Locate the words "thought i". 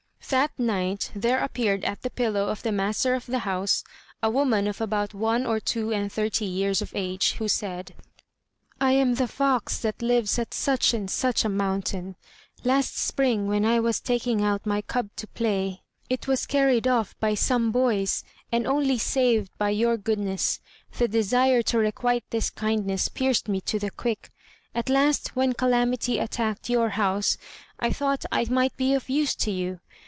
27.91-28.45